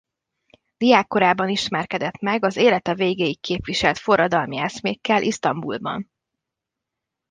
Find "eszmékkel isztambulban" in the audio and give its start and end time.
4.57-6.11